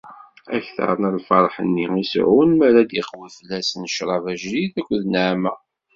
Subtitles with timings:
[0.55, 5.53] Akter n lferḥ nni i seɛɛun mi ara d-iqwu fell-asen ccrab ajdid akked nneɛma.